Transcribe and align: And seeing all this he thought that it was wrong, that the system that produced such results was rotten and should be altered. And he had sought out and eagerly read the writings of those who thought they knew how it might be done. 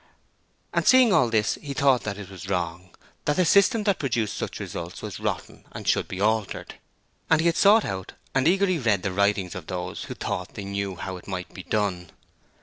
And 0.73 0.87
seeing 0.87 1.13
all 1.13 1.29
this 1.29 1.59
he 1.61 1.75
thought 1.75 2.01
that 2.05 2.17
it 2.17 2.27
was 2.31 2.49
wrong, 2.49 2.89
that 3.25 3.35
the 3.35 3.45
system 3.45 3.83
that 3.83 3.99
produced 3.99 4.35
such 4.35 4.59
results 4.59 5.03
was 5.03 5.19
rotten 5.19 5.63
and 5.73 5.87
should 5.87 6.07
be 6.07 6.19
altered. 6.19 6.73
And 7.29 7.39
he 7.39 7.45
had 7.45 7.55
sought 7.55 7.85
out 7.85 8.13
and 8.33 8.47
eagerly 8.47 8.79
read 8.79 9.03
the 9.03 9.13
writings 9.13 9.53
of 9.53 9.67
those 9.67 10.05
who 10.05 10.15
thought 10.15 10.55
they 10.55 10.65
knew 10.65 10.95
how 10.95 11.17
it 11.17 11.27
might 11.27 11.53
be 11.53 11.61
done. 11.61 12.09